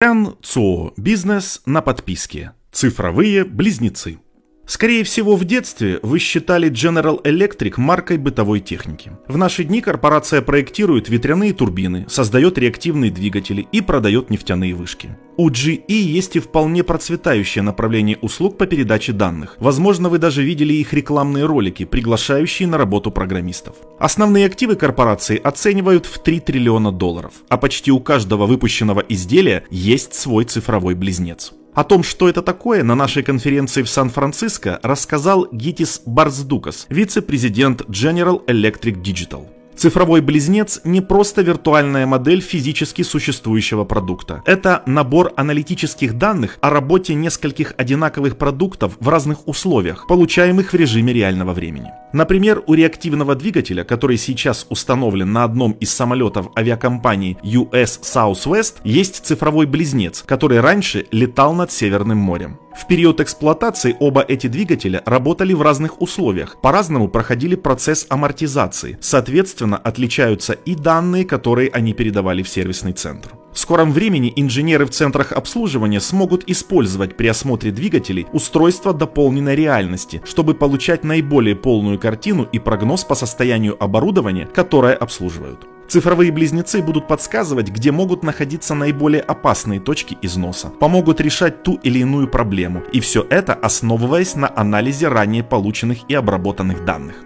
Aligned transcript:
Эн 0.00 0.36
Цо. 0.42 0.92
Бизнес 0.96 1.60
на 1.66 1.82
подписке. 1.82 2.52
Цифровые 2.70 3.44
близнецы. 3.44 4.20
Скорее 4.68 5.02
всего, 5.02 5.34
в 5.34 5.46
детстве 5.46 5.98
вы 6.02 6.18
считали 6.18 6.70
General 6.70 7.22
Electric 7.22 7.72
маркой 7.78 8.18
бытовой 8.18 8.60
техники. 8.60 9.12
В 9.26 9.38
наши 9.38 9.64
дни 9.64 9.80
корпорация 9.80 10.42
проектирует 10.42 11.08
ветряные 11.08 11.54
турбины, 11.54 12.04
создает 12.10 12.58
реактивные 12.58 13.10
двигатели 13.10 13.66
и 13.72 13.80
продает 13.80 14.28
нефтяные 14.28 14.74
вышки. 14.74 15.16
У 15.38 15.48
GE 15.48 15.84
есть 15.88 16.36
и 16.36 16.40
вполне 16.40 16.84
процветающее 16.84 17.62
направление 17.62 18.18
услуг 18.20 18.58
по 18.58 18.66
передаче 18.66 19.12
данных. 19.12 19.56
Возможно, 19.58 20.10
вы 20.10 20.18
даже 20.18 20.42
видели 20.42 20.74
их 20.74 20.92
рекламные 20.92 21.46
ролики, 21.46 21.86
приглашающие 21.86 22.68
на 22.68 22.76
работу 22.76 23.10
программистов. 23.10 23.76
Основные 23.98 24.44
активы 24.44 24.76
корпорации 24.76 25.40
оценивают 25.42 26.04
в 26.04 26.18
3 26.22 26.40
триллиона 26.40 26.92
долларов, 26.92 27.32
а 27.48 27.56
почти 27.56 27.90
у 27.90 28.00
каждого 28.00 28.44
выпущенного 28.44 29.00
изделия 29.00 29.64
есть 29.70 30.12
свой 30.12 30.44
цифровой 30.44 30.94
близнец. 30.94 31.54
О 31.78 31.84
том, 31.84 32.02
что 32.02 32.28
это 32.28 32.42
такое, 32.42 32.82
на 32.82 32.96
нашей 32.96 33.22
конференции 33.22 33.84
в 33.84 33.88
Сан-Франциско 33.88 34.80
рассказал 34.82 35.46
Гитис 35.52 36.02
Барсдукас, 36.04 36.86
вице-президент 36.88 37.82
General 37.82 38.44
Electric 38.46 39.00
Digital. 39.00 39.46
Цифровой 39.78 40.22
близнец 40.22 40.80
не 40.82 41.00
просто 41.00 41.42
виртуальная 41.42 42.04
модель 42.04 42.40
физически 42.40 43.02
существующего 43.02 43.84
продукта. 43.84 44.42
Это 44.44 44.82
набор 44.86 45.32
аналитических 45.36 46.18
данных 46.18 46.58
о 46.60 46.70
работе 46.70 47.14
нескольких 47.14 47.74
одинаковых 47.76 48.36
продуктов 48.38 48.96
в 48.98 49.08
разных 49.08 49.46
условиях, 49.46 50.08
получаемых 50.08 50.72
в 50.72 50.74
режиме 50.74 51.12
реального 51.12 51.52
времени. 51.52 51.92
Например, 52.12 52.60
у 52.66 52.74
реактивного 52.74 53.36
двигателя, 53.36 53.84
который 53.84 54.16
сейчас 54.16 54.66
установлен 54.68 55.32
на 55.32 55.44
одном 55.44 55.70
из 55.72 55.94
самолетов 55.94 56.48
авиакомпании 56.58 57.38
US 57.44 58.00
Southwest, 58.02 58.78
есть 58.82 59.24
цифровой 59.24 59.66
близнец, 59.66 60.24
который 60.26 60.58
раньше 60.58 61.06
летал 61.12 61.54
над 61.54 61.70
Северным 61.70 62.18
морем. 62.18 62.58
В 62.78 62.86
период 62.86 63.20
эксплуатации 63.20 63.96
оба 63.98 64.24
эти 64.26 64.46
двигателя 64.46 65.02
работали 65.04 65.52
в 65.52 65.62
разных 65.62 66.00
условиях, 66.00 66.60
по-разному 66.60 67.08
проходили 67.08 67.56
процесс 67.56 68.06
амортизации, 68.08 68.96
соответственно 69.00 69.76
отличаются 69.76 70.52
и 70.52 70.76
данные, 70.76 71.24
которые 71.24 71.70
они 71.70 71.92
передавали 71.92 72.44
в 72.44 72.48
сервисный 72.48 72.92
центр. 72.92 73.32
В 73.52 73.58
скором 73.58 73.90
времени 73.90 74.32
инженеры 74.36 74.86
в 74.86 74.90
центрах 74.90 75.32
обслуживания 75.32 76.00
смогут 76.00 76.44
использовать 76.48 77.16
при 77.16 77.26
осмотре 77.26 77.72
двигателей 77.72 78.28
устройства 78.32 78.94
дополненной 78.94 79.56
реальности, 79.56 80.22
чтобы 80.24 80.54
получать 80.54 81.02
наиболее 81.02 81.56
полную 81.56 81.98
картину 81.98 82.46
и 82.52 82.60
прогноз 82.60 83.02
по 83.02 83.16
состоянию 83.16 83.76
оборудования, 83.82 84.46
которое 84.46 84.94
обслуживают. 84.94 85.66
Цифровые 85.88 86.30
близнецы 86.30 86.82
будут 86.82 87.08
подсказывать, 87.08 87.70
где 87.70 87.92
могут 87.92 88.22
находиться 88.22 88.74
наиболее 88.74 89.22
опасные 89.22 89.80
точки 89.80 90.18
износа, 90.20 90.68
помогут 90.68 91.18
решать 91.20 91.62
ту 91.62 91.80
или 91.82 92.00
иную 92.00 92.28
проблему, 92.28 92.82
и 92.92 93.00
все 93.00 93.26
это 93.30 93.54
основываясь 93.54 94.34
на 94.34 94.52
анализе 94.54 95.08
ранее 95.08 95.42
полученных 95.42 96.00
и 96.08 96.14
обработанных 96.14 96.84
данных. 96.84 97.16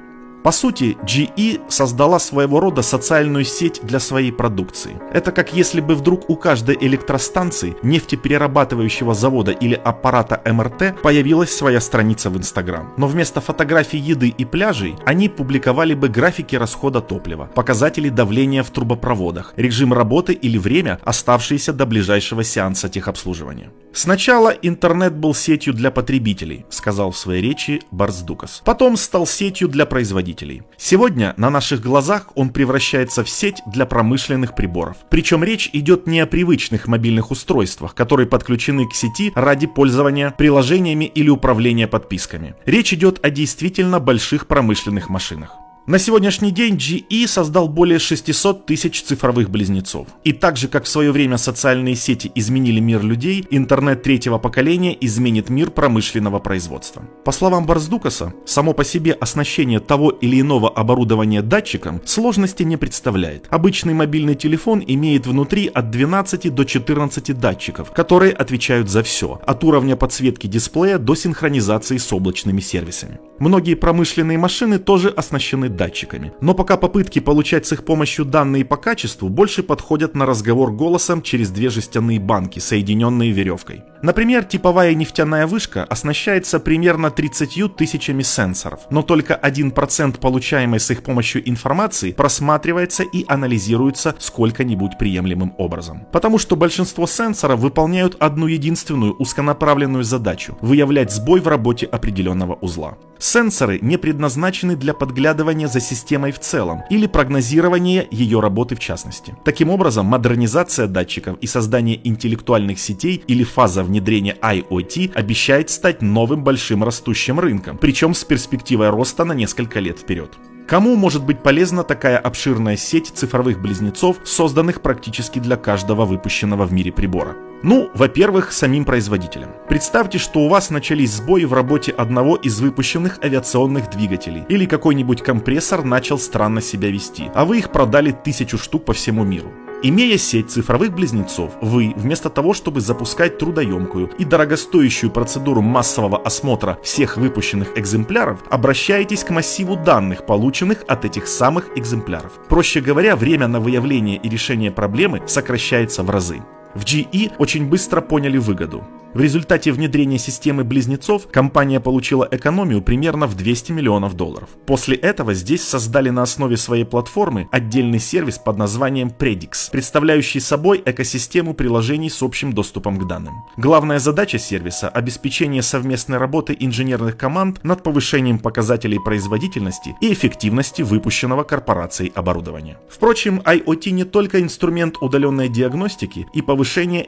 По 0.42 0.50
сути, 0.50 0.96
GE 1.04 1.60
создала 1.68 2.18
своего 2.18 2.58
рода 2.58 2.82
социальную 2.82 3.44
сеть 3.44 3.80
для 3.84 4.00
своей 4.00 4.32
продукции. 4.32 5.00
Это 5.12 5.30
как 5.30 5.54
если 5.54 5.80
бы 5.80 5.94
вдруг 5.94 6.28
у 6.28 6.36
каждой 6.36 6.76
электростанции, 6.80 7.76
нефтеперерабатывающего 7.82 9.14
завода 9.14 9.52
или 9.52 9.74
аппарата 9.74 10.42
МРТ 10.44 11.00
появилась 11.00 11.54
своя 11.54 11.80
страница 11.80 12.28
в 12.28 12.36
Instagram. 12.36 12.92
Но 12.96 13.06
вместо 13.06 13.40
фотографий 13.40 13.98
еды 13.98 14.34
и 14.36 14.44
пляжей 14.44 14.96
они 15.06 15.28
публиковали 15.28 15.94
бы 15.94 16.08
графики 16.08 16.56
расхода 16.56 17.00
топлива, 17.00 17.48
показатели 17.54 18.08
давления 18.08 18.64
в 18.64 18.70
трубопроводах, 18.70 19.54
режим 19.56 19.92
работы 19.92 20.32
или 20.32 20.58
время, 20.58 20.98
оставшееся 21.04 21.72
до 21.72 21.86
ближайшего 21.86 22.42
сеанса 22.42 22.88
техобслуживания. 22.88 23.70
Сначала 23.92 24.48
интернет 24.48 25.14
был 25.14 25.34
сетью 25.34 25.72
для 25.72 25.90
потребителей, 25.90 26.64
сказал 26.68 27.12
в 27.12 27.16
своей 27.16 27.42
речи 27.42 27.82
Барсдукас. 27.92 28.62
Потом 28.64 28.96
стал 28.96 29.26
сетью 29.26 29.68
для 29.68 29.86
производителей. 29.86 30.31
Сегодня 30.76 31.34
на 31.36 31.50
наших 31.50 31.80
глазах 31.80 32.28
он 32.34 32.50
превращается 32.50 33.24
в 33.24 33.28
сеть 33.28 33.62
для 33.66 33.86
промышленных 33.86 34.54
приборов. 34.54 34.96
Причем 35.10 35.44
речь 35.44 35.70
идет 35.72 36.06
не 36.06 36.20
о 36.20 36.26
привычных 36.26 36.88
мобильных 36.88 37.30
устройствах, 37.30 37.94
которые 37.94 38.26
подключены 38.26 38.88
к 38.88 38.94
сети 38.94 39.32
ради 39.34 39.66
пользования 39.66 40.30
приложениями 40.30 41.04
или 41.04 41.28
управления 41.28 41.86
подписками. 41.86 42.54
Речь 42.64 42.92
идет 42.92 43.24
о 43.24 43.30
действительно 43.30 44.00
больших 44.00 44.46
промышленных 44.46 45.08
машинах. 45.08 45.61
На 45.84 45.98
сегодняшний 45.98 46.52
день 46.52 46.76
GE 46.76 47.26
создал 47.26 47.66
более 47.66 47.98
600 47.98 48.66
тысяч 48.66 49.02
цифровых 49.02 49.50
близнецов. 49.50 50.06
И 50.22 50.32
так 50.32 50.56
же, 50.56 50.68
как 50.68 50.84
в 50.84 50.88
свое 50.88 51.10
время 51.10 51.38
социальные 51.38 51.96
сети 51.96 52.30
изменили 52.36 52.78
мир 52.78 53.02
людей, 53.02 53.44
интернет 53.50 54.04
третьего 54.04 54.38
поколения 54.38 54.96
изменит 55.00 55.50
мир 55.50 55.72
промышленного 55.72 56.38
производства. 56.38 57.02
По 57.24 57.32
словам 57.32 57.66
Барсдукаса, 57.66 58.32
само 58.46 58.74
по 58.74 58.84
себе 58.84 59.12
оснащение 59.12 59.80
того 59.80 60.10
или 60.10 60.40
иного 60.40 60.70
оборудования 60.70 61.42
датчиком 61.42 62.00
сложности 62.04 62.62
не 62.62 62.76
представляет. 62.76 63.48
Обычный 63.50 63.92
мобильный 63.92 64.36
телефон 64.36 64.84
имеет 64.86 65.26
внутри 65.26 65.66
от 65.66 65.90
12 65.90 66.54
до 66.54 66.64
14 66.64 67.36
датчиков, 67.36 67.90
которые 67.90 68.32
отвечают 68.32 68.88
за 68.88 69.02
все, 69.02 69.40
от 69.44 69.64
уровня 69.64 69.96
подсветки 69.96 70.46
дисплея 70.46 70.98
до 70.98 71.16
синхронизации 71.16 71.96
с 71.96 72.12
облачными 72.12 72.60
сервисами. 72.60 73.18
Многие 73.40 73.74
промышленные 73.74 74.38
машины 74.38 74.78
тоже 74.78 75.08
оснащены 75.08 75.71
датчиками. 75.76 76.32
Но 76.40 76.54
пока 76.54 76.76
попытки 76.76 77.18
получать 77.18 77.66
с 77.66 77.72
их 77.72 77.84
помощью 77.84 78.24
данные 78.24 78.64
по 78.64 78.76
качеству 78.76 79.28
больше 79.28 79.62
подходят 79.62 80.14
на 80.14 80.26
разговор 80.26 80.72
голосом 80.72 81.22
через 81.22 81.50
две 81.50 81.70
жестяные 81.70 82.20
банки, 82.20 82.58
соединенные 82.58 83.32
веревкой. 83.32 83.82
Например, 84.02 84.44
типовая 84.44 84.94
нефтяная 84.94 85.46
вышка 85.46 85.84
оснащается 85.84 86.58
примерно 86.58 87.10
30 87.10 87.76
тысячами 87.76 88.22
сенсоров, 88.22 88.80
но 88.90 89.02
только 89.02 89.38
1% 89.40 90.18
получаемой 90.18 90.80
с 90.80 90.90
их 90.90 91.02
помощью 91.02 91.48
информации 91.48 92.12
просматривается 92.12 93.04
и 93.04 93.24
анализируется 93.28 94.14
сколько-нибудь 94.18 94.98
приемлемым 94.98 95.54
образом. 95.56 96.06
Потому 96.12 96.38
что 96.38 96.56
большинство 96.56 97.06
сенсоров 97.06 97.60
выполняют 97.60 98.16
одну 98.18 98.48
единственную 98.48 99.14
узконаправленную 99.14 100.04
задачу– 100.04 100.58
выявлять 100.60 101.12
сбой 101.12 101.40
в 101.40 101.46
работе 101.46 101.86
определенного 101.86 102.54
узла. 102.54 102.98
Сенсоры 103.18 103.78
не 103.80 103.98
предназначены 103.98 104.74
для 104.74 104.94
подглядывания 104.94 105.61
за 105.68 105.80
системой 105.80 106.32
в 106.32 106.38
целом 106.38 106.82
или 106.90 107.06
прогнозирования 107.06 108.06
ее 108.10 108.40
работы 108.40 108.74
в 108.76 108.80
частности. 108.80 109.36
Таким 109.44 109.70
образом, 109.70 110.06
модернизация 110.06 110.86
датчиков 110.86 111.38
и 111.40 111.46
создание 111.46 112.00
интеллектуальных 112.06 112.78
сетей 112.78 113.22
или 113.26 113.44
фаза 113.44 113.82
внедрения 113.82 114.36
IoT 114.40 115.12
обещает 115.14 115.70
стать 115.70 116.02
новым 116.02 116.44
большим 116.44 116.84
растущим 116.84 117.40
рынком, 117.40 117.78
причем 117.78 118.14
с 118.14 118.24
перспективой 118.24 118.90
роста 118.90 119.24
на 119.24 119.32
несколько 119.32 119.80
лет 119.80 119.98
вперед. 119.98 120.32
Кому 120.66 120.96
может 120.96 121.24
быть 121.24 121.42
полезна 121.42 121.82
такая 121.84 122.18
обширная 122.18 122.76
сеть 122.76 123.12
цифровых 123.14 123.60
близнецов, 123.60 124.18
созданных 124.24 124.80
практически 124.80 125.38
для 125.38 125.56
каждого 125.56 126.04
выпущенного 126.04 126.64
в 126.64 126.72
мире 126.72 126.92
прибора? 126.92 127.36
Ну, 127.64 127.90
во-первых, 127.94 128.50
самим 128.50 128.84
производителям. 128.84 129.50
Представьте, 129.68 130.18
что 130.18 130.40
у 130.40 130.48
вас 130.48 130.70
начались 130.70 131.12
сбои 131.12 131.44
в 131.44 131.52
работе 131.52 131.92
одного 131.92 132.34
из 132.34 132.60
выпущенных 132.60 133.20
авиационных 133.22 133.88
двигателей, 133.88 134.44
или 134.48 134.66
какой-нибудь 134.66 135.22
компрессор 135.22 135.84
начал 135.84 136.18
странно 136.18 136.60
себя 136.60 136.90
вести, 136.90 137.30
а 137.34 137.44
вы 137.44 137.58
их 137.58 137.70
продали 137.70 138.10
тысячу 138.10 138.58
штук 138.58 138.84
по 138.84 138.92
всему 138.92 139.22
миру. 139.22 139.52
Имея 139.84 140.16
сеть 140.16 140.50
цифровых 140.50 140.92
близнецов, 140.92 141.52
вы, 141.60 141.92
вместо 141.96 142.30
того, 142.30 142.54
чтобы 142.54 142.80
запускать 142.80 143.38
трудоемкую 143.38 144.10
и 144.18 144.24
дорогостоящую 144.24 145.10
процедуру 145.10 145.60
массового 145.60 146.18
осмотра 146.18 146.78
всех 146.82 147.16
выпущенных 147.16 147.76
экземпляров, 147.76 148.40
обращаетесь 148.48 149.24
к 149.24 149.30
массиву 149.30 149.76
данных, 149.76 150.24
полученных 150.26 150.84
от 150.86 151.04
этих 151.04 151.26
самых 151.26 151.76
экземпляров. 151.76 152.32
Проще 152.48 152.80
говоря, 152.80 153.16
время 153.16 153.48
на 153.48 153.58
выявление 153.58 154.18
и 154.18 154.28
решение 154.28 154.70
проблемы 154.70 155.22
сокращается 155.26 156.04
в 156.04 156.10
разы. 156.10 156.42
В 156.74 156.84
GE 156.84 157.32
очень 157.38 157.68
быстро 157.68 158.00
поняли 158.00 158.38
выгоду. 158.38 158.82
В 159.14 159.20
результате 159.20 159.72
внедрения 159.72 160.16
системы 160.16 160.64
близнецов 160.64 161.28
компания 161.30 161.80
получила 161.80 162.26
экономию 162.30 162.80
примерно 162.80 163.26
в 163.26 163.36
200 163.36 163.72
миллионов 163.72 164.14
долларов. 164.14 164.48
После 164.64 164.96
этого 164.96 165.34
здесь 165.34 165.62
создали 165.62 166.08
на 166.08 166.22
основе 166.22 166.56
своей 166.56 166.84
платформы 166.84 167.46
отдельный 167.52 167.98
сервис 167.98 168.38
под 168.38 168.56
названием 168.56 169.08
Predix, 169.08 169.70
представляющий 169.70 170.40
собой 170.40 170.82
экосистему 170.86 171.52
приложений 171.52 172.08
с 172.08 172.22
общим 172.22 172.54
доступом 172.54 172.98
к 172.98 173.06
данным. 173.06 173.34
Главная 173.58 173.98
задача 173.98 174.38
сервиса– 174.38 174.88
обеспечение 174.94 175.60
совместной 175.60 176.16
работы 176.16 176.56
инженерных 176.58 177.18
команд 177.18 177.62
над 177.62 177.82
повышением 177.82 178.38
показателей 178.38 178.98
производительности 178.98 179.94
и 180.00 180.10
эффективности 180.10 180.80
выпущенного 180.80 181.42
корпорацией 181.42 182.12
оборудования. 182.14 182.78
Впрочем, 182.88 183.42
IoT 183.44 183.90
не 183.90 184.04
только 184.04 184.40
инструмент 184.40 184.96
удаленной 185.02 185.50
диагностики 185.50 186.26
и 186.32 186.40
повышения 186.40 186.61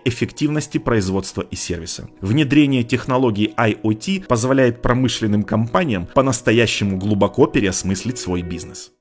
эффективности 0.04 0.78
производства 0.78 1.42
и 1.42 1.56
сервиса. 1.56 2.08
Внедрение 2.20 2.82
технологий 2.82 3.52
IoT 3.56 4.26
позволяет 4.26 4.82
промышленным 4.82 5.42
компаниям 5.42 6.06
по-настоящему 6.06 6.96
глубоко 6.96 7.46
переосмыслить 7.46 8.18
свой 8.18 8.42
бизнес. 8.42 8.93